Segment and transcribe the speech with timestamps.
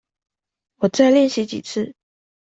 [0.77, 1.93] 我再練習幾次